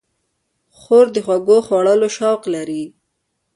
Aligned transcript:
خور 0.79 1.05
د 1.15 1.17
خوږو 1.25 1.57
خوړلو 1.67 2.07
شوق 2.17 2.41
لري. 2.53 2.83